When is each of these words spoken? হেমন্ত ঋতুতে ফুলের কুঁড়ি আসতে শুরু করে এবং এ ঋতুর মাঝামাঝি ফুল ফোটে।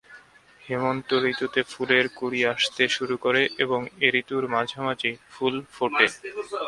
হেমন্ত 0.61 1.09
ঋতুতে 1.31 1.61
ফুলের 1.71 2.05
কুঁড়ি 2.17 2.41
আসতে 2.53 2.83
শুরু 2.95 3.15
করে 3.17 3.41
এবং 3.63 3.79
এ 4.05 4.07
ঋতুর 4.21 4.43
মাঝামাঝি 4.55 5.11
ফুল 5.33 5.55
ফোটে। 5.75 6.07